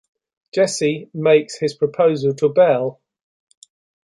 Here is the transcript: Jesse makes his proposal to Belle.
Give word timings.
Jesse 0.51 1.11
makes 1.13 1.59
his 1.59 1.75
proposal 1.75 2.33
to 2.33 2.49
Belle. 2.49 2.99